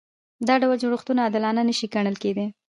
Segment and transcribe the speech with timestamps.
[0.47, 2.47] دا ډول جوړښتونه عادلانه نشي ګڼل کېدای.